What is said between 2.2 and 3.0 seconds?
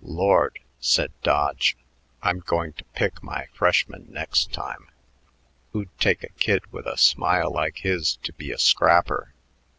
"I'm going to